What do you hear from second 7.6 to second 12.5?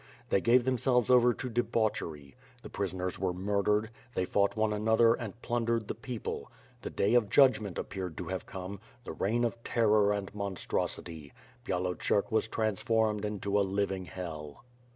appeared to have come; the reign of terror and monstrosity. Byalocerk was